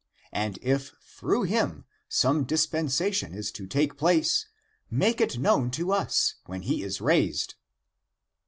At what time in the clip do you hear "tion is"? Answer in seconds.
3.13-3.51